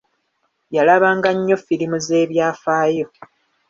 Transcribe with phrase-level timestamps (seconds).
[0.75, 3.07] Yalabanga nnyo firimu z'ebyafaayo.